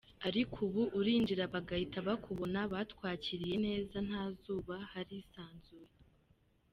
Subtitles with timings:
[0.27, 5.93] Ariko ubu urinjira bagahita bakubona batwakiriye neza ntazuba, harisanzuye.